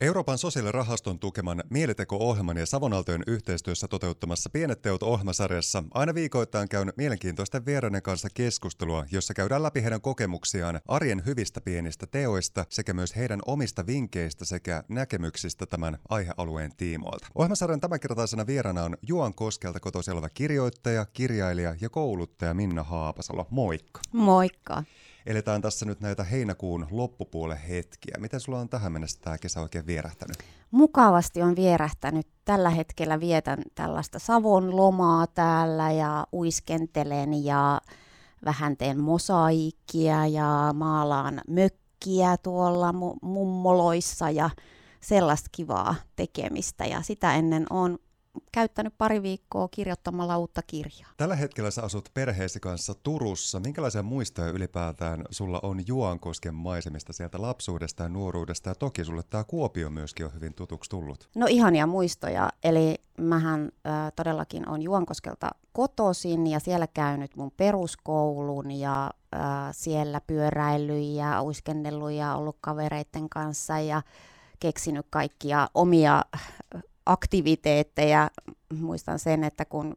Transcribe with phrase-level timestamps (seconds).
[0.00, 7.66] Euroopan sosiaalirahaston tukeman Mieliteko-ohjelman ja Savonaltojen yhteistyössä toteuttamassa Pienet teot ohjelmasarjassa aina viikoittain käyn mielenkiintoisten
[7.66, 13.40] vieraiden kanssa keskustelua, jossa käydään läpi heidän kokemuksiaan arjen hyvistä pienistä teoista sekä myös heidän
[13.46, 17.26] omista vinkkeistä sekä näkemyksistä tämän aihealueen tiimoilta.
[17.34, 23.46] Ohjelmasarjan tämänkertaisena vieraana on Juan Koskelta kotoisin oleva kirjoittaja, kirjailija ja kouluttaja Minna Haapasalo.
[23.50, 24.00] Moikka!
[24.12, 24.82] Moikka!
[25.26, 28.14] Eletään tässä nyt näitä heinäkuun loppupuolen hetkiä.
[28.18, 30.36] Miten sulla on tähän mennessä tämä kesä oikein vierähtänyt?
[30.70, 32.26] Mukavasti on vierähtänyt.
[32.44, 37.80] Tällä hetkellä vietän tällaista Savon lomaa täällä ja uiskentelen ja
[38.44, 44.50] vähän teen mosaikkia ja maalaan mökkiä tuolla mummoloissa ja
[45.00, 46.84] sellaista kivaa tekemistä.
[46.84, 47.98] Ja sitä ennen on
[48.52, 51.10] käyttänyt pari viikkoa kirjoittamalla uutta kirjaa.
[51.16, 53.60] Tällä hetkellä sä asut perheesi kanssa Turussa.
[53.60, 58.68] Minkälaisia muistoja ylipäätään sulla on Juankosken maisemista sieltä lapsuudesta ja nuoruudesta?
[58.68, 61.28] Ja toki sulle tämä Kuopio myöskin on hyvin tutuksi tullut.
[61.34, 62.50] No ihania muistoja.
[62.64, 69.40] Eli mähän äh, todellakin on Juankoskelta kotoisin ja siellä käynyt mun peruskoulun ja äh,
[69.72, 74.02] siellä pyöräillyt ja uiskennellut ja ollut kavereiden kanssa ja
[74.60, 76.24] keksinyt kaikkia omia
[77.06, 78.30] aktiviteetteja.
[78.80, 79.96] Muistan sen, että kun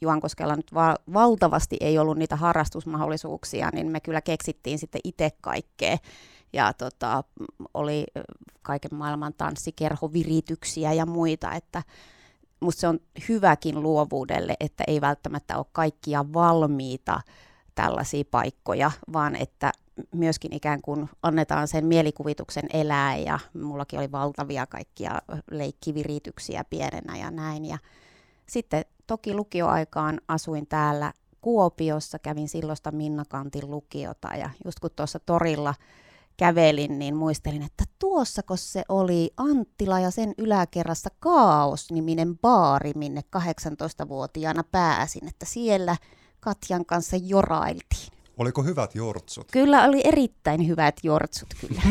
[0.00, 5.98] Juankoskella nyt va- valtavasti ei ollut niitä harrastusmahdollisuuksia, niin me kyllä keksittiin sitten itse kaikkea.
[6.52, 7.24] Ja tota,
[7.74, 8.06] oli
[8.62, 11.82] kaiken maailman tanssikerhovirityksiä ja muita, että
[12.60, 17.20] musta se on hyväkin luovuudelle, että ei välttämättä ole kaikkia valmiita
[17.74, 19.72] tällaisia paikkoja, vaan että
[20.14, 25.18] myöskin ikään kuin annetaan sen mielikuvituksen elää ja mullakin oli valtavia kaikkia
[25.50, 27.64] leikkivirityksiä pienenä ja näin.
[27.64, 27.78] Ja
[28.46, 35.74] sitten toki lukioaikaan asuin täällä Kuopiossa, kävin silloista Minnakantin lukiota ja just kun tuossa torilla
[36.36, 44.64] kävelin, niin muistelin, että tuossako se oli Anttila ja sen yläkerrassa Kaos-niminen baari, minne 18-vuotiaana
[44.72, 45.96] pääsin, että siellä
[46.40, 48.13] Katjan kanssa jorailtiin.
[48.36, 49.48] Oliko hyvät jortsut?
[49.52, 51.82] Kyllä oli erittäin hyvät jortsut kyllä.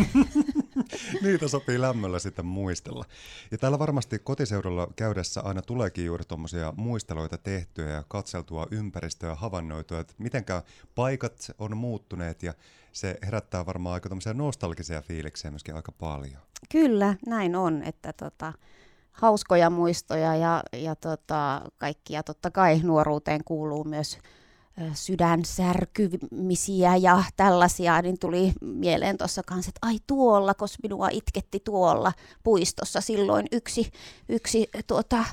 [1.21, 3.05] Niitä sopii lämmöllä sitten muistella.
[3.51, 9.35] Ja täällä varmasti kotiseudulla käydessä aina tuleekin juuri tuommoisia muisteloita tehtyä ja katseltua ympäristöä ja
[9.35, 10.61] havainnoitua, että mitenkä
[10.95, 12.53] paikat on muuttuneet ja
[12.91, 16.41] se herättää varmaan aika nostalgisia fiiliksiä myöskin aika paljon.
[16.71, 18.53] Kyllä, näin on, että tota,
[19.11, 24.17] hauskoja muistoja ja, ja tota, kaikkia totta kai nuoruuteen kuuluu myös
[24.93, 32.13] sydänsärkymisiä ja tällaisia, niin tuli mieleen tuossa kanssa, että ai tuolla, koska minua itketti tuolla
[32.43, 33.01] puistossa.
[33.01, 33.91] Silloin yksi,
[34.29, 35.25] yksi tuota,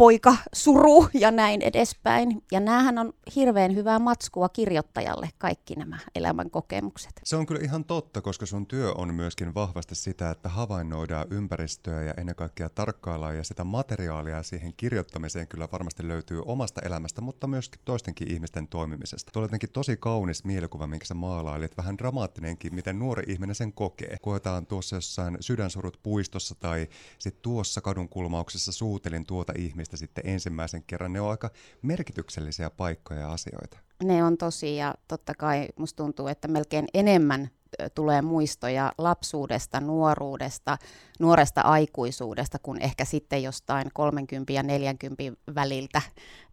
[0.00, 2.42] poika suru ja näin edespäin.
[2.52, 7.10] Ja näähän on hirveän hyvää matskua kirjoittajalle, kaikki nämä elämän kokemukset.
[7.24, 12.02] Se on kyllä ihan totta, koska sun työ on myöskin vahvasti sitä, että havainnoidaan ympäristöä
[12.02, 17.46] ja ennen kaikkea tarkkaillaan ja sitä materiaalia siihen kirjoittamiseen kyllä varmasti löytyy omasta elämästä, mutta
[17.46, 19.30] myös toistenkin ihmisten toimimisesta.
[19.32, 24.16] Tuo jotenkin tosi kaunis mielikuva, minkä sä maalailit, vähän dramaattinenkin, miten nuori ihminen sen kokee.
[24.22, 30.82] Koetaan tuossa jossain sydänsurut puistossa tai sitten tuossa kadun kulmauksessa suutelin tuota ihmistä sitten ensimmäisen
[30.86, 31.12] kerran.
[31.12, 31.50] Ne on aika
[31.82, 33.78] merkityksellisiä paikkoja ja asioita.
[34.02, 37.50] Ne on tosi ja totta kai musta tuntuu, että melkein enemmän
[37.94, 40.78] tulee muistoja lapsuudesta, nuoruudesta,
[41.20, 45.22] nuoresta aikuisuudesta, kuin ehkä sitten jostain 30 ja 40
[45.54, 46.02] väliltä,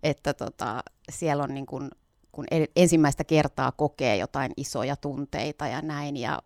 [0.04, 1.90] että tota, siellä on niin kuin
[2.38, 6.42] kun ensimmäistä kertaa kokee jotain isoja tunteita ja näin, ja,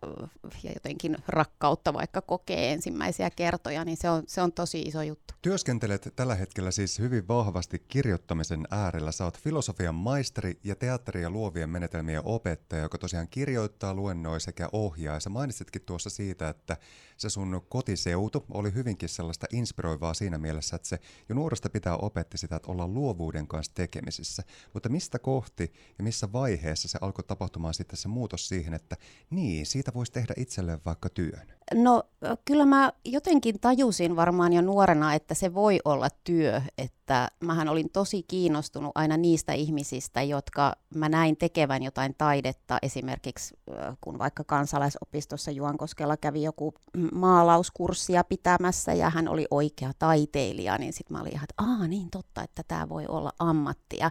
[0.62, 5.34] ja jotenkin rakkautta vaikka kokee ensimmäisiä kertoja, niin se on, se on tosi iso juttu.
[5.42, 9.12] Työskentelet tällä hetkellä siis hyvin vahvasti kirjoittamisen äärellä.
[9.12, 14.68] Sä oot filosofian maisteri ja teatteri- ja luovien menetelmien opettaja, joka tosiaan kirjoittaa, luennoi sekä
[14.72, 15.20] ohjaa.
[15.20, 16.76] Sä mainitsitkin tuossa siitä, että
[17.16, 20.98] se sun kotiseutu oli hyvinkin sellaista inspiroivaa siinä mielessä, että se
[21.28, 24.42] jo nuoresta pitää opetti sitä, että olla luovuuden kanssa tekemisissä.
[24.72, 28.96] Mutta mistä kohti ja missä vaiheessa se alkoi tapahtumaan sitten se muutos siihen, että
[29.30, 31.52] niin, siitä voisi tehdä itselleen vaikka työn?
[31.74, 32.02] No
[32.44, 37.90] kyllä mä jotenkin tajusin varmaan jo nuorena, että se voi olla työ, että mähän olin
[37.90, 43.54] tosi kiinnostunut aina niistä ihmisistä, jotka mä näin tekevän jotain taidetta, esimerkiksi
[44.00, 46.74] kun vaikka kansalaisopistossa Juankoskella kävi joku
[47.12, 52.10] maalauskurssia pitämässä ja hän oli oikea taiteilija, niin sitten mä olin ihan, että aa niin
[52.10, 54.10] totta, että tämä voi olla ammattia.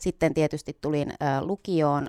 [0.00, 2.06] Sitten tietysti tulin lukioon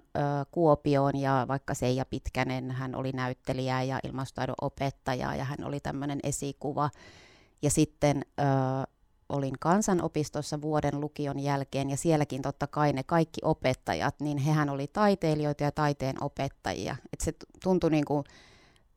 [0.52, 6.20] Kuopioon ja vaikka Seija Pitkänen, hän oli näyttelijä ja ilmastotaidon opettaja ja hän oli tämmöinen
[6.24, 6.90] esikuva.
[7.62, 8.26] Ja sitten
[9.30, 14.88] olin kansanopistossa vuoden lukion jälkeen ja sielläkin totta kai ne kaikki opettajat, niin hehän oli
[14.88, 16.96] taiteilijoita ja taiteen opettajia.
[17.14, 17.34] Et se
[17.64, 18.24] tuntui niin kuin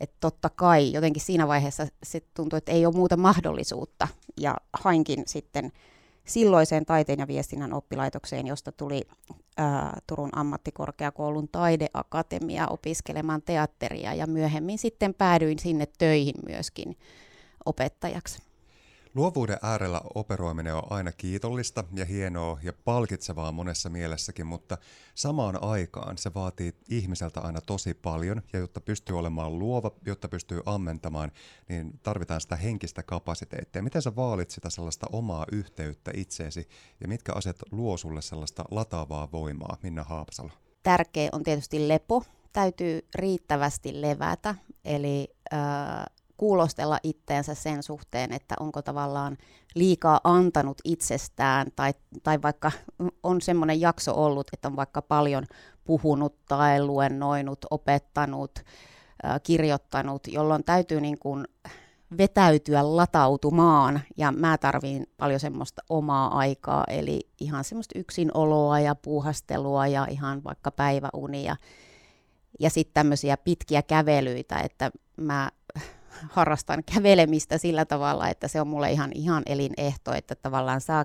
[0.01, 4.09] että totta kai jotenkin siinä vaiheessa se tuntui, että ei ole muuta mahdollisuutta.
[4.41, 5.73] Ja hainkin sitten
[6.27, 9.03] silloiseen taiteen ja viestinnän oppilaitokseen, josta tuli
[9.57, 16.97] ää, Turun ammattikorkeakoulun taideakatemia opiskelemaan teatteria ja myöhemmin sitten päädyin sinne töihin myöskin
[17.65, 18.54] opettajaksi.
[19.15, 24.79] Luovuuden äärellä operoiminen on aina kiitollista ja hienoa ja palkitsevaa monessa mielessäkin, mutta
[25.15, 30.61] samaan aikaan se vaatii ihmiseltä aina tosi paljon ja jotta pystyy olemaan luova, jotta pystyy
[30.67, 31.33] ammentamaan,
[31.69, 33.83] niin tarvitaan sitä henkistä kapasiteettia.
[33.83, 36.69] Miten sä vaalit sitä sellaista omaa yhteyttä itseesi
[37.01, 40.51] ja mitkä asiat luo sulle sellaista lataavaa voimaa, Minna Haapasalo?
[40.83, 42.25] Tärkeä on tietysti lepo.
[42.53, 45.61] Täytyy riittävästi levätä, eli äh,
[46.37, 49.37] kuulostella itteensä sen suhteen, että onko tavallaan
[49.75, 52.73] liikaa antanut itsestään tai, tai vaikka
[53.23, 55.47] on semmoinen jakso ollut, että on vaikka paljon
[55.85, 58.59] puhunut tai luennoinut, opettanut,
[59.43, 61.45] kirjoittanut, jolloin täytyy niin kuin
[62.19, 69.87] vetäytyä latautumaan ja mä tarviin paljon semmoista omaa aikaa, eli ihan semmoista yksinoloa ja puuhastelua
[69.87, 71.57] ja ihan vaikka päiväunia
[72.61, 75.51] ja sitten tämmöisiä pitkiä kävelyitä, että mä
[76.31, 81.05] harrastan kävelemistä sillä tavalla, että se on mulle ihan, ihan elinehto, että tavallaan saa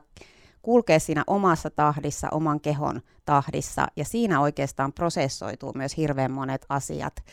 [0.62, 7.24] kulkea siinä omassa tahdissa, oman kehon tahdissa, ja siinä oikeastaan prosessoituu myös hirveän monet asiat,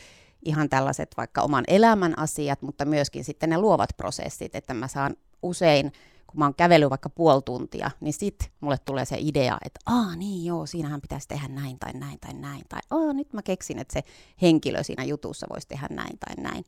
[0.45, 5.15] ihan tällaiset vaikka oman elämän asiat, mutta myöskin sitten ne luovat prosessit, että mä saan
[5.43, 5.91] usein,
[6.27, 10.15] kun mä oon kävellyt vaikka puoli tuntia, niin sit mulle tulee se idea, että aa
[10.15, 13.79] niin joo, siinähän pitäisi tehdä näin tai näin tai näin, tai aa nyt mä keksin,
[13.79, 14.03] että se
[14.41, 16.65] henkilö siinä jutussa voisi tehdä näin tai näin.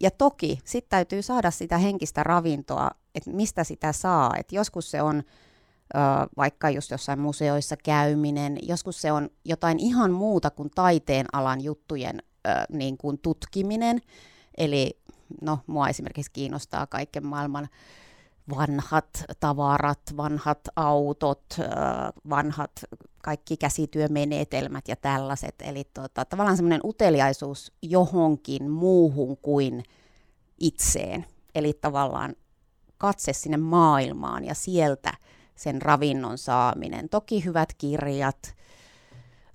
[0.00, 4.32] Ja toki sitten täytyy saada sitä henkistä ravintoa, että mistä sitä saa.
[4.38, 5.98] Et joskus se on ö,
[6.36, 12.22] vaikka just jossain museoissa käyminen, joskus se on jotain ihan muuta kuin taiteen alan juttujen
[12.46, 14.00] ö, niin kuin tutkiminen.
[14.56, 15.00] Eli
[15.42, 17.68] no, mua esimerkiksi kiinnostaa kaiken maailman
[18.56, 21.56] vanhat tavarat, vanhat autot,
[22.30, 22.84] vanhat
[23.22, 25.54] kaikki käsityömenetelmät ja tällaiset.
[25.62, 29.82] Eli tota, tavallaan semmoinen uteliaisuus johonkin muuhun kuin
[30.60, 31.26] itseen.
[31.54, 32.34] Eli tavallaan
[32.98, 35.12] katse sinne maailmaan ja sieltä
[35.54, 37.08] sen ravinnon saaminen.
[37.08, 38.54] Toki hyvät kirjat,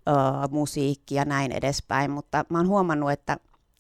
[0.07, 0.12] ö,
[0.51, 3.38] musiikki ja näin edespäin, mutta mä oon huomannut, että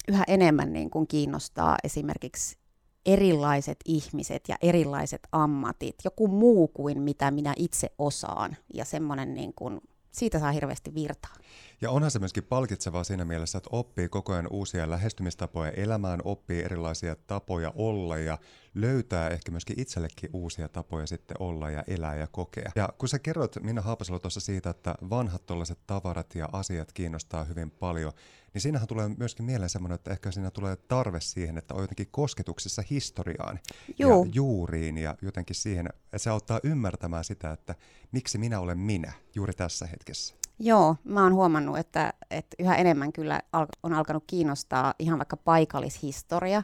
[0.07, 2.57] yhä enemmän niin kuin kiinnostaa esimerkiksi
[3.05, 8.57] erilaiset ihmiset ja erilaiset ammatit, joku muu kuin mitä minä itse osaan.
[8.73, 11.33] Ja semmoinen niin kuin, siitä saa hirveästi virtaa.
[11.81, 16.63] Ja onhan se myöskin palkitsevaa siinä mielessä, että oppii koko ajan uusia lähestymistapoja elämään, oppii
[16.63, 18.37] erilaisia tapoja olla ja
[18.75, 22.71] löytää ehkä myöskin itsellekin uusia tapoja sitten olla ja elää ja kokea.
[22.75, 27.43] Ja kun sä kerroit Minna Haapasalo tuossa siitä, että vanhat tuollaiset tavarat ja asiat kiinnostaa
[27.43, 28.13] hyvin paljon,
[28.53, 32.07] niin siinähän tulee myöskin mieleen semmoinen, että ehkä siinä tulee tarve siihen, että on jotenkin
[32.11, 33.59] kosketuksissa historiaan
[33.99, 34.25] Juu.
[34.25, 37.75] ja juuriin ja jotenkin siihen, että se auttaa ymmärtämään sitä, että
[38.11, 40.35] miksi minä olen minä juuri tässä hetkessä.
[40.59, 43.41] Joo, mä oon huomannut, että, että yhä enemmän kyllä
[43.83, 46.63] on alkanut kiinnostaa ihan vaikka paikallishistoria,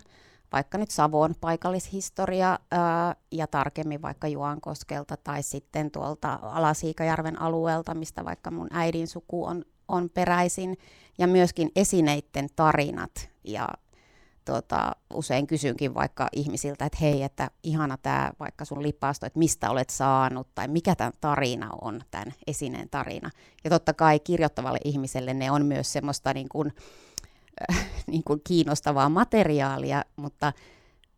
[0.51, 8.25] vaikka nyt Savon paikallishistoria ää, ja tarkemmin vaikka Juankoskelta tai sitten tuolta Alasiikajärven alueelta, mistä
[8.25, 10.77] vaikka mun äidin suku on, on peräisin,
[11.17, 13.69] ja myöskin esineiden tarinat ja
[14.49, 19.69] tota, usein kysynkin vaikka ihmisiltä, että hei, että ihana tämä vaikka sun lippaasto, että mistä
[19.69, 23.29] olet saanut tai mikä tämä tarina on, tämän esineen tarina.
[23.63, 26.73] Ja totta kai kirjoittavalle ihmiselle ne on myös semmoista niin kuin,
[27.71, 30.53] äh, niin kuin kiinnostavaa materiaalia, mutta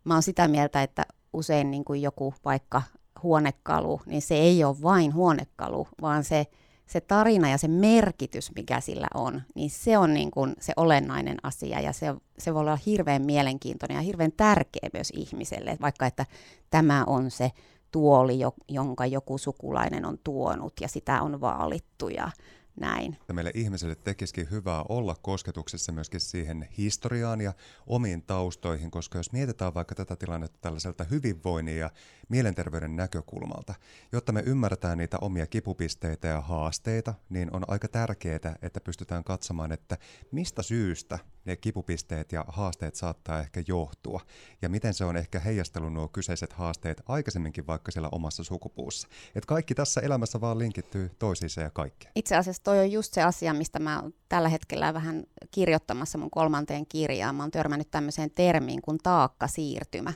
[0.04, 2.82] mä oon sitä mieltä, että usein niin kuin joku vaikka
[3.24, 6.46] huonekalu, niin se ei ole vain huonekalu, vaan se
[6.92, 11.38] se tarina ja se merkitys, mikä sillä on, niin se on niin kuin se olennainen
[11.44, 16.26] asia ja se, se voi olla hirveän mielenkiintoinen ja hirveän tärkeä myös ihmiselle, vaikka että
[16.70, 17.52] tämä on se
[17.92, 22.32] tuoli, jonka joku sukulainen on tuonut ja sitä on vaalittu ja
[22.76, 23.18] näin.
[23.34, 27.54] Meille ihmisille tekisikin hyvää olla kosketuksessa myöskin siihen historiaan ja
[27.88, 31.90] omiin taustoihin, koska jos mietitään vaikka tätä tilannetta tällaiselta hyvinvoinnin ja
[32.30, 33.74] mielenterveyden näkökulmalta,
[34.12, 39.72] jotta me ymmärretään niitä omia kipupisteitä ja haasteita, niin on aika tärkeää, että pystytään katsomaan,
[39.72, 39.98] että
[40.32, 44.22] mistä syystä ne kipupisteet ja haasteet saattaa ehkä johtua,
[44.62, 49.08] ja miten se on ehkä heijastellut nuo kyseiset haasteet aikaisemminkin vaikka siellä omassa sukupuussa.
[49.36, 52.12] Et kaikki tässä elämässä vaan linkittyy toisiinsa ja kaikkeen.
[52.16, 56.32] Itse asiassa toi on just se asia, mistä mä oon tällä hetkellä vähän kirjoittamassa mun
[56.32, 57.36] kolmanteen kirjaan.
[57.36, 60.14] Mä oon törmännyt tämmöiseen termiin kuin taakkasiirtymä.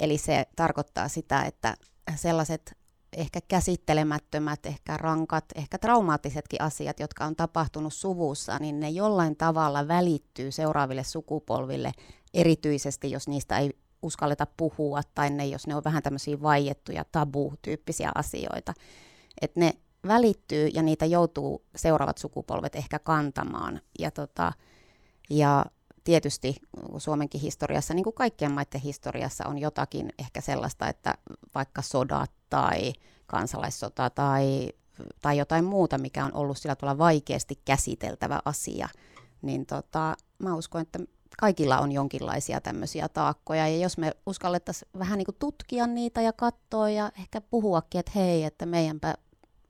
[0.00, 1.76] Eli se tarkoittaa sitä, että
[2.16, 2.81] sellaiset
[3.16, 9.88] ehkä käsittelemättömät, ehkä rankat, ehkä traumaattisetkin asiat, jotka on tapahtunut suvussa, niin ne jollain tavalla
[9.88, 11.92] välittyy seuraaville sukupolville,
[12.34, 13.70] erityisesti jos niistä ei
[14.02, 18.74] uskalleta puhua tai ne, jos ne on vähän tämmöisiä vaiettuja tabu-tyyppisiä asioita.
[19.40, 19.72] Että ne
[20.06, 23.80] välittyy ja niitä joutuu seuraavat sukupolvet ehkä kantamaan.
[23.98, 24.52] Ja, tota,
[25.30, 25.66] ja
[26.04, 26.56] tietysti
[26.98, 31.14] Suomenkin historiassa, niin kuin kaikkien maiden historiassa, on jotakin ehkä sellaista, että
[31.54, 32.92] vaikka sodat tai
[33.26, 34.72] kansalaissota tai,
[35.22, 38.88] tai jotain muuta, mikä on ollut sillä tavalla vaikeasti käsiteltävä asia,
[39.42, 40.98] niin tota, mä uskon, että
[41.38, 43.68] kaikilla on jonkinlaisia tämmöisiä taakkoja.
[43.68, 48.12] Ja jos me uskallettaisiin vähän niin kuin tutkia niitä ja katsoa ja ehkä puhuakin, että
[48.14, 49.14] hei, että meidänpä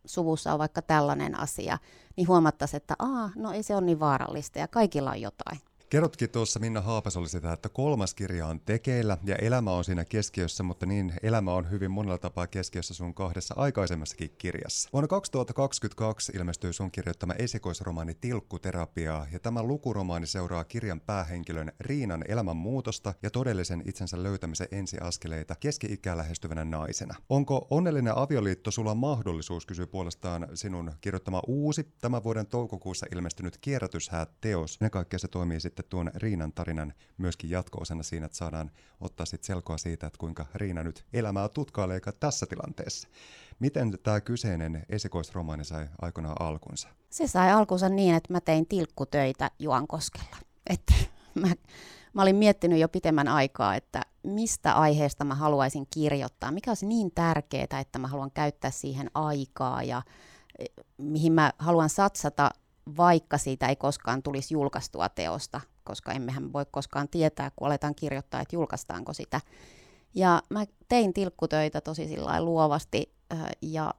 [0.04, 1.78] suvussa on vaikka tällainen asia,
[2.16, 5.60] niin huomattaisiin, että Aa, no ei se ole niin vaarallista ja kaikilla on jotain.
[5.92, 10.62] Kerrotkin tuossa Minna Haapasoli sitä, että kolmas kirja on tekeillä ja elämä on siinä keskiössä,
[10.62, 14.88] mutta niin elämä on hyvin monella tapaa keskiössä sun kahdessa aikaisemmassakin kirjassa.
[14.92, 22.56] Vuonna 2022 ilmestyi sun kirjoittama esikoisromaani Tilkkuterapiaa ja tämä lukuromaani seuraa kirjan päähenkilön Riinan elämän
[22.56, 27.14] muutosta ja todellisen itsensä löytämisen ensiaskeleita keski-ikää lähestyvänä naisena.
[27.28, 34.30] Onko onnellinen avioliitto sulla mahdollisuus, kysyy puolestaan sinun kirjoittama uusi tämän vuoden toukokuussa ilmestynyt kierrätyshäät
[34.40, 34.80] teos.
[34.80, 38.70] Ne kaikkea se toimii sitten sitten tuon Riinan tarinan myöskin jatko-osana siinä, että saadaan
[39.00, 43.08] ottaa sitten selkoa siitä, että kuinka Riina nyt elämää tutkailee tässä tilanteessa.
[43.58, 46.88] Miten tämä kyseinen esikoisromaani sai aikanaan alkunsa?
[47.10, 50.36] Se sai alkunsa niin, että mä tein tilkkutöitä Juankoskella.
[50.70, 50.94] Että
[51.42, 51.48] mä,
[52.12, 57.10] mä olin miettinyt jo pitemmän aikaa, että mistä aiheesta mä haluaisin kirjoittaa, mikä olisi niin
[57.14, 60.02] tärkeää, että mä haluan käyttää siihen aikaa ja
[60.58, 60.66] eh,
[60.98, 62.50] mihin mä haluan satsata
[62.96, 68.40] vaikka siitä ei koskaan tulisi julkaistua teosta, koska emmehän voi koskaan tietää, kun aletaan kirjoittaa,
[68.40, 69.40] että julkaistaanko sitä.
[70.14, 73.94] Ja mä tein tilkkutöitä tosi luovasti äh, ja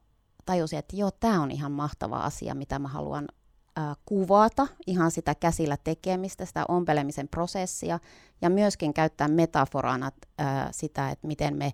[0.46, 3.28] tajusin, että joo, tämä on ihan mahtava asia, mitä mä haluan
[3.78, 8.00] äh, kuvata, ihan sitä käsillä tekemistä, sitä ompelemisen prosessia,
[8.42, 10.12] ja myöskin käyttää metaforana
[10.42, 11.74] äh, sitä, että miten me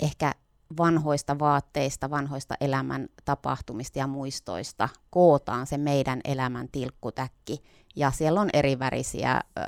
[0.00, 0.32] ehkä
[0.76, 7.62] vanhoista vaatteista, vanhoista elämän tapahtumista ja muistoista kootaan se meidän elämän tilkkutäkki.
[7.96, 9.60] Ja siellä on eri värisiä ö,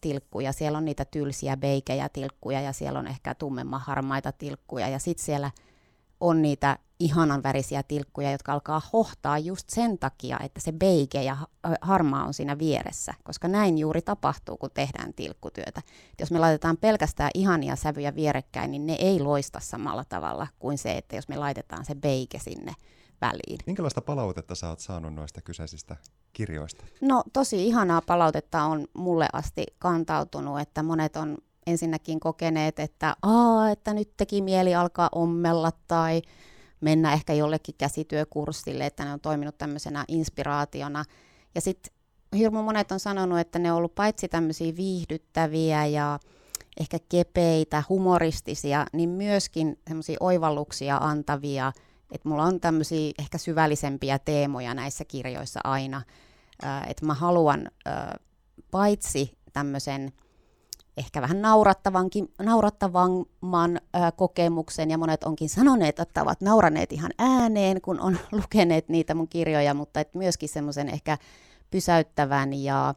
[0.00, 4.98] tilkkuja, siellä on niitä tylsiä beikejä tilkkuja ja siellä on ehkä tummemman harmaita tilkkuja ja
[4.98, 5.50] sitten siellä
[6.20, 11.36] on niitä ihanan värisiä tilkkuja, jotka alkaa hohtaa just sen takia, että se beike ja
[11.80, 15.80] harmaa on siinä vieressä, koska näin juuri tapahtuu, kun tehdään tilkkutyötä.
[16.12, 20.78] Et jos me laitetaan pelkästään ihania sävyjä vierekkäin, niin ne ei loista samalla tavalla kuin
[20.78, 22.74] se, että jos me laitetaan se beike sinne
[23.20, 23.58] väliin.
[23.66, 25.96] Minkälaista palautetta sä oot saanut noista kyseisistä
[26.32, 26.84] kirjoista?
[27.00, 33.70] No tosi ihanaa palautetta on mulle asti kantautunut, että monet on ensinnäkin kokeneet, että, Aa,
[33.70, 36.22] että nyt teki mieli alkaa ommella tai
[36.80, 41.04] mennä ehkä jollekin käsityökurssille, että ne on toiminut tämmöisenä inspiraationa.
[41.54, 41.94] Ja sitten
[42.36, 46.18] hirmu monet on sanonut, että ne on ollut paitsi tämmöisiä viihdyttäviä ja
[46.80, 51.72] ehkä kepeitä, humoristisia, niin myöskin semmoisia oivalluksia antavia,
[52.12, 56.02] että mulla on tämmöisiä ehkä syvällisempiä teemoja näissä kirjoissa aina,
[56.86, 57.70] että mä haluan
[58.70, 60.12] paitsi tämmöisen
[60.96, 63.80] ehkä vähän naurattavankin, naurattavamman
[64.16, 69.28] kokemuksen, ja monet onkin sanoneet, että ovat nauraneet ihan ääneen, kun on lukeneet niitä mun
[69.28, 71.18] kirjoja, mutta et myöskin semmoisen ehkä
[71.70, 72.94] pysäyttävän ja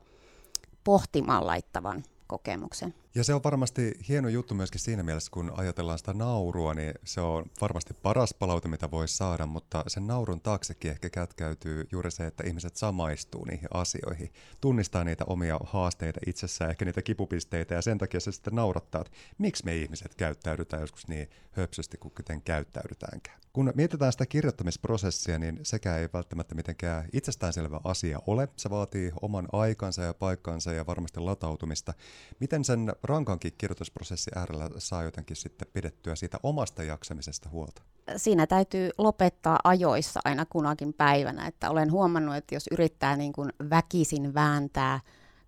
[0.83, 2.93] pohtimaan laittavan kokemuksen.
[3.15, 7.21] Ja se on varmasti hieno juttu myöskin siinä mielessä, kun ajatellaan sitä naurua, niin se
[7.21, 12.27] on varmasti paras palaute, mitä voi saada, mutta sen naurun taaksekin ehkä kätkäytyy juuri se,
[12.27, 17.97] että ihmiset samaistuu niihin asioihin, tunnistaa niitä omia haasteita itsessään, ehkä niitä kipupisteitä, ja sen
[17.97, 23.44] takia se sitten naurattaa, että miksi me ihmiset käyttäydytään joskus niin höpsösti kuin kuten käyttäydytäänkään.
[23.55, 28.47] Kun mietitään sitä kirjoittamisprosessia, niin sekä ei välttämättä mitenkään itsestäänselvä asia ole.
[28.55, 31.93] Se vaatii oman aikansa ja paikkansa ja varmasti latautumista.
[32.39, 37.81] Miten sen rankankin kirjoitusprosessi äärellä saa jotenkin sitten pidettyä siitä omasta jaksamisesta huolta?
[38.17, 43.49] Siinä täytyy lopettaa ajoissa aina kunakin päivänä, että olen huomannut, että jos yrittää niin kuin
[43.69, 44.99] väkisin vääntää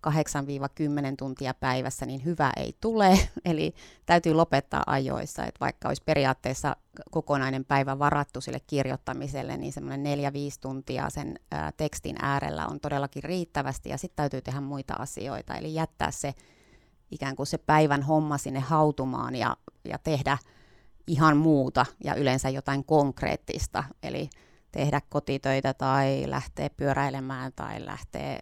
[0.09, 0.13] 8-10
[1.17, 3.19] tuntia päivässä, niin hyvä ei tule.
[3.45, 3.73] Eli
[4.05, 6.75] täytyy lopettaa ajoissa, että vaikka olisi periaatteessa
[7.11, 10.19] kokonainen päivä varattu sille kirjoittamiselle, niin semmoinen 4-5
[10.61, 15.73] tuntia sen ää, tekstin äärellä on todellakin riittävästi, ja sitten täytyy tehdä muita asioita, eli
[15.73, 16.33] jättää se
[17.11, 20.37] ikään kuin se päivän homma sinne hautumaan ja, ja tehdä
[21.07, 24.29] ihan muuta ja yleensä jotain konkreettista, eli
[24.71, 28.39] tehdä kotitöitä tai lähteä pyöräilemään tai lähteä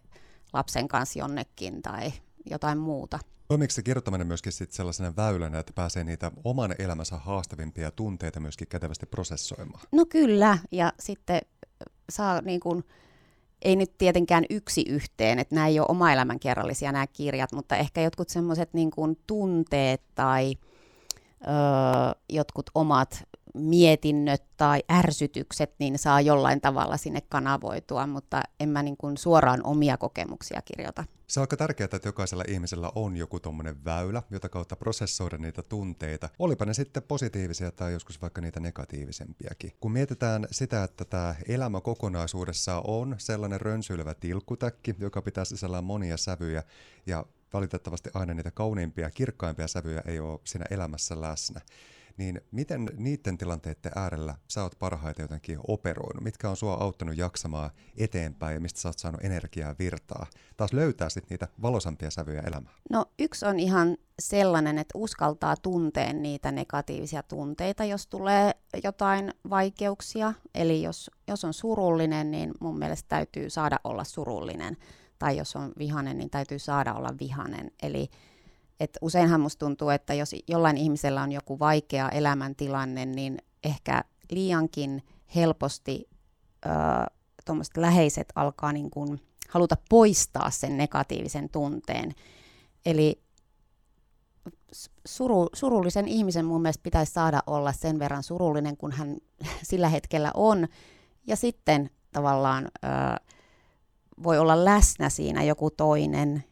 [0.54, 2.14] lapsen kanssa jonnekin tai
[2.46, 3.20] jotain muuta.
[3.48, 8.68] Toimiko se kirjoittaminen myöskin sit sellaisena väylänä, että pääsee niitä oman elämänsä haastavimpia tunteita myöskin
[8.68, 9.82] kätevästi prosessoimaan?
[9.92, 11.42] No kyllä, ja sitten
[12.10, 12.84] saa niin kuin,
[13.62, 17.76] ei nyt tietenkään yksi yhteen, että nämä ei ole oma elämän kerrallisia nämä kirjat, mutta
[17.76, 20.56] ehkä jotkut semmoiset niin kuin tunteet tai
[21.42, 21.52] öö,
[22.30, 23.24] jotkut omat
[23.56, 29.62] mietinnöt tai ärsytykset, niin saa jollain tavalla sinne kanavoitua, mutta en mä niin kuin suoraan
[29.64, 31.04] omia kokemuksia kirjoita.
[31.28, 35.62] Se on aika tärkeää, että jokaisella ihmisellä on joku tuommoinen väylä, jota kautta prosessoida niitä
[35.62, 39.72] tunteita, olipa ne sitten positiivisia tai joskus vaikka niitä negatiivisempiakin.
[39.80, 46.18] Kun mietitään sitä, että tämä elämä kokonaisuudessa on sellainen rönsyilevä tilkkutäkki, joka pitää sisällään monia
[46.18, 46.64] sävyjä
[47.06, 51.62] ja valitettavasti aina niitä kauniimpia, kirkkaimpia sävyjä ei ole siinä elämässä läsnä
[52.18, 56.24] niin miten niiden tilanteiden äärellä sä oot parhaiten jotenkin operoinut?
[56.24, 60.28] Mitkä on sua auttanut jaksamaan eteenpäin ja mistä sä oot saanut energiaa virtaa?
[60.58, 62.76] Taas löytää sitten niitä valosampia sävyjä elämään.
[62.90, 68.52] No yksi on ihan sellainen, että uskaltaa tuntea niitä negatiivisia tunteita, jos tulee
[68.84, 70.34] jotain vaikeuksia.
[70.56, 74.78] Eli jos, jos on surullinen, niin mun mielestä täytyy saada olla surullinen.
[75.20, 77.72] Tai jos on vihanen, niin täytyy saada olla vihanen.
[77.82, 78.10] Eli
[78.80, 85.04] et useinhan musta tuntuu, että jos jollain ihmisellä on joku vaikea elämäntilanne, niin ehkä liiankin
[85.36, 86.10] helposti
[87.46, 92.12] tuommoiset läheiset alkaa niin kuin haluta poistaa sen negatiivisen tunteen.
[92.86, 93.22] Eli
[95.08, 99.18] suru, surullisen ihmisen mun mielestä pitäisi saada olla sen verran surullinen, kun hän
[99.70, 100.68] sillä hetkellä on.
[101.28, 102.88] Ja sitten tavallaan ö,
[104.24, 106.44] voi olla läsnä siinä joku toinen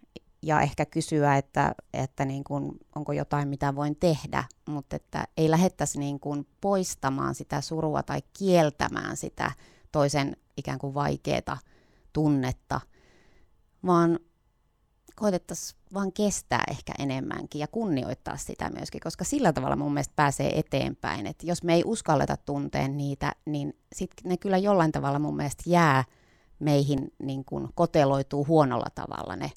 [0.44, 5.52] ja ehkä kysyä, että, että niin kuin, onko jotain, mitä voin tehdä, mutta että ei
[5.52, 9.52] lähettäisi niin kuin poistamaan sitä surua tai kieltämään sitä
[9.92, 11.60] toisen ikään kuin vaikeaa
[12.14, 12.82] tunnetta,
[13.86, 14.20] vaan
[15.16, 20.60] koitettaisiin vaan kestää ehkä enemmänkin ja kunnioittaa sitä myöskin, koska sillä tavalla mun mielestä pääsee
[20.60, 21.28] eteenpäin.
[21.28, 25.64] että jos me ei uskalleta tunteen niitä, niin sitten ne kyllä jollain tavalla mun mielestä
[25.66, 26.04] jää
[26.60, 29.52] meihin niin kuin koteloituu huonolla tavalla ne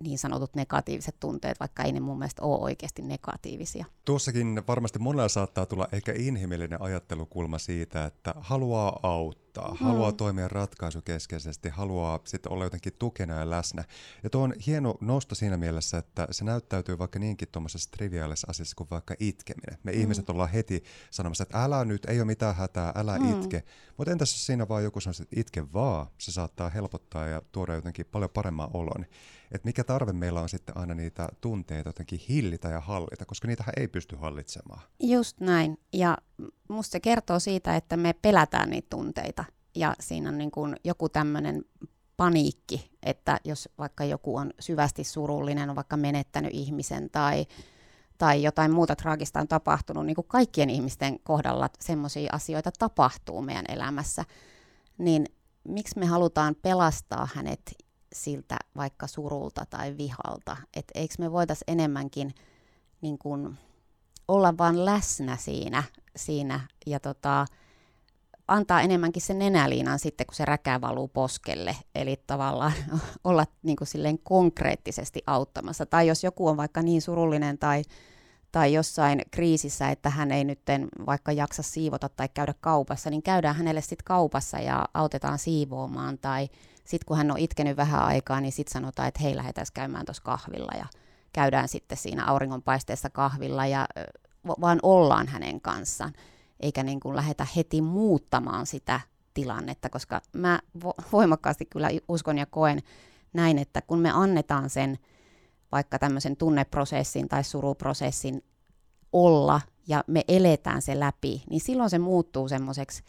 [0.00, 3.84] niin sanotut negatiiviset tunteet, vaikka ei ne mun mielestä ole oikeasti negatiivisia.
[4.04, 9.76] Tuossakin varmasti monella saattaa tulla ehkä inhimillinen ajattelukulma siitä, että haluaa auttaa, mm.
[9.76, 13.84] haluaa toimia ratkaisukeskeisesti, haluaa sitten olla jotenkin tukena ja läsnä.
[14.22, 18.76] Ja tuo on hieno nosto siinä mielessä, että se näyttäytyy vaikka niinkin tuommoisessa triviaalissa asiassa
[18.76, 19.78] kuin vaikka itkeminen.
[19.82, 20.00] Me mm.
[20.00, 23.30] ihmiset ollaan heti sanomassa, että älä nyt, ei ole mitään hätää, älä mm.
[23.30, 23.64] itke.
[23.96, 27.74] Mutta entäs jos siinä vaan joku sanoo, että itke vaan, se saattaa helpottaa ja tuoda
[27.74, 29.04] jotenkin paljon paremman olon
[29.54, 33.64] että mikä tarve meillä on sitten aina niitä tunteita jotenkin hillitä ja hallita, koska niitä
[33.76, 34.80] ei pysty hallitsemaan.
[35.00, 35.78] Just näin.
[35.92, 36.18] Ja
[36.68, 39.44] musta se kertoo siitä, että me pelätään niitä tunteita.
[39.74, 41.64] Ja siinä on niin kuin joku tämmöinen
[42.16, 47.46] paniikki, että jos vaikka joku on syvästi surullinen, on vaikka menettänyt ihmisen tai,
[48.18, 53.64] tai jotain muuta traagista on tapahtunut, niin kuin kaikkien ihmisten kohdalla semmoisia asioita tapahtuu meidän
[53.68, 54.24] elämässä,
[54.98, 55.26] niin
[55.68, 57.74] miksi me halutaan pelastaa hänet
[58.12, 60.56] siltä vaikka surulta tai vihalta.
[60.76, 62.34] Että eikö me voitaisiin enemmänkin
[63.00, 63.56] niin kun,
[64.28, 65.82] olla vaan läsnä siinä,
[66.16, 67.46] siinä ja tota,
[68.48, 71.76] antaa enemmänkin sen nenäliinan sitten, kun se räkä valuu poskelle.
[71.94, 72.72] Eli tavallaan
[73.24, 75.86] olla niin kuin silleen konkreettisesti auttamassa.
[75.86, 77.82] Tai jos joku on vaikka niin surullinen tai,
[78.52, 80.60] tai jossain kriisissä, että hän ei nyt
[81.06, 86.48] vaikka jaksa siivota tai käydä kaupassa, niin käydään hänelle sitten kaupassa ja autetaan siivoamaan tai
[86.84, 90.22] sitten kun hän on itkenyt vähän aikaa, niin sitten sanotaan, että hei, lähdetään käymään tuossa
[90.22, 90.86] kahvilla ja
[91.32, 93.86] käydään sitten siinä auringonpaisteessa kahvilla ja
[94.46, 96.12] vaan ollaan hänen kanssaan,
[96.60, 99.00] eikä niin kuin lähdetä heti muuttamaan sitä
[99.34, 100.60] tilannetta, koska mä
[101.12, 102.82] voimakkaasti kyllä uskon ja koen
[103.32, 104.98] näin, että kun me annetaan sen
[105.72, 108.44] vaikka tämmöisen tunneprosessin tai suruprosessin
[109.12, 113.02] olla ja me eletään se läpi, niin silloin se muuttuu semmoiseksi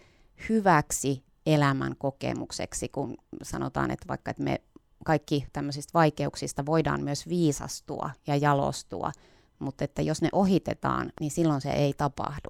[0.50, 4.62] hyväksi elämän kokemukseksi, kun sanotaan, että vaikka että me
[5.06, 9.12] kaikki tämmöisistä vaikeuksista voidaan myös viisastua ja jalostua,
[9.60, 12.50] mutta että jos ne ohitetaan, niin silloin se ei tapahdu,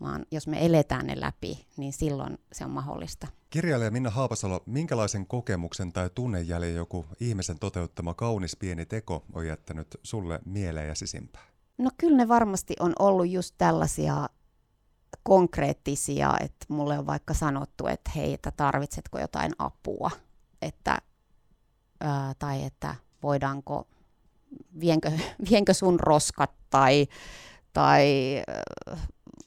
[0.00, 3.26] vaan jos me eletään ne läpi, niin silloin se on mahdollista.
[3.50, 9.96] Kirjailija Minna Haapasalo, minkälaisen kokemuksen tai tunnejäljen joku ihmisen toteuttama kaunis pieni teko on jättänyt
[10.02, 11.44] sulle mieleen ja sisimpään?
[11.78, 14.28] No kyllä ne varmasti on ollut just tällaisia
[15.22, 20.10] konkreettisia, että mulle on vaikka sanottu, että hei, että tarvitsetko jotain apua,
[20.62, 20.98] että,
[22.00, 23.86] ää, tai että voidaanko,
[24.80, 25.12] vienkö,
[25.50, 27.06] vienkö sun roskat tai,
[27.72, 28.96] tai ää,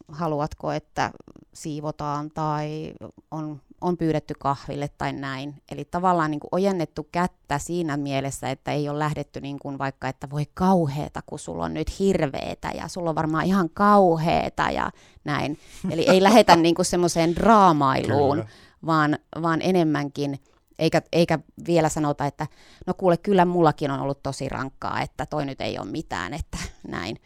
[0.07, 1.11] haluatko, että
[1.53, 2.93] siivotaan tai
[3.31, 5.55] on on pyydetty kahville tai näin.
[5.71, 10.07] Eli tavallaan niin kuin ojennettu kättä siinä mielessä, että ei ole lähdetty niin kuin vaikka,
[10.07, 14.91] että voi kauheeta, kun sulla on nyt hirveetä ja sulla on varmaan ihan kauheeta ja
[15.23, 15.59] näin.
[15.89, 18.43] Eli ei lähetä niin kuin semmoiseen draamailuun,
[18.85, 20.39] vaan, vaan enemmänkin,
[20.81, 22.47] eikä, eikä vielä sanota, että
[22.87, 26.57] no kuule, kyllä mullakin on ollut tosi rankkaa, että toi nyt ei ole mitään, että
[26.87, 27.17] näin.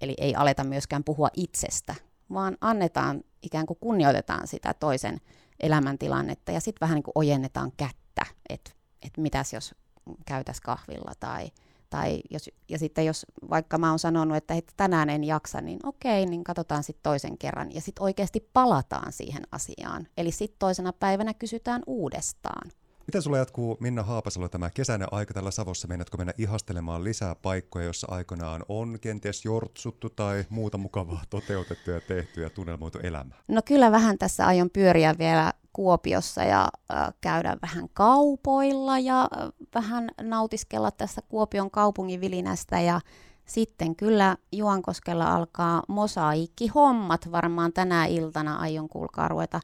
[0.00, 1.94] Eli ei aleta myöskään puhua itsestä,
[2.32, 5.20] vaan annetaan, ikään kuin kunnioitetaan sitä toisen
[5.60, 8.70] elämäntilannetta ja sitten vähän niin kuin ojennetaan kättä, että
[9.02, 9.74] et mitäs jos
[10.26, 11.50] käytäs kahvilla tai,
[11.90, 16.26] tai jos, ja sitten jos vaikka mä oon sanonut, että, tänään en jaksa, niin okei,
[16.26, 20.06] niin katsotaan sitten toisen kerran ja sitten oikeasti palataan siihen asiaan.
[20.16, 22.70] Eli sitten toisena päivänä kysytään uudestaan.
[23.06, 25.88] Miten sulla jatkuu Minna Haapasalo tämä kesäinen aika tällä Savossa?
[25.88, 32.00] Meinaatko mennä ihastelemaan lisää paikkoja, jossa aikanaan on kenties jortsuttu tai muuta mukavaa toteutettu ja
[32.00, 33.38] tehty ja tunnelmoitu elämää?
[33.48, 39.48] No kyllä vähän tässä aion pyöriä vielä Kuopiossa ja äh, käydä vähän kaupoilla ja äh,
[39.74, 43.00] vähän nautiskella tässä Kuopion kaupungin vilinästä ja
[43.44, 45.82] sitten kyllä Juankoskella alkaa
[46.74, 49.60] hommat varmaan tänä iltana aion kuulkaa ruveta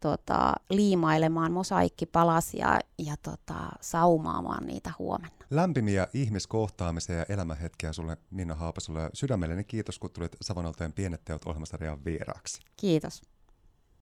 [0.00, 5.36] tota, liimailemaan mosaikkipalasia ja tota, saumaamaan niitä huomenna.
[5.50, 9.10] Lämpimiä ihmiskohtaamisia ja elämänhetkiä sulle Minna Haapasulle.
[9.12, 12.60] Sydämellinen kiitos, kun tulit Savonalteen Pienet teot ohjelmasta vieraaksi.
[12.76, 13.22] Kiitos.